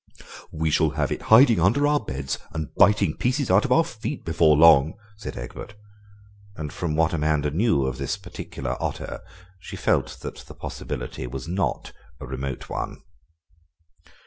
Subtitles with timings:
[0.51, 4.25] "We shall have it hiding under our beds and biting pieces out of our feet
[4.25, 5.75] before long," said Egbert,
[6.55, 9.21] and from what Amanda knew of this particular otter
[9.59, 13.03] she felt that the possibility was not a remote one.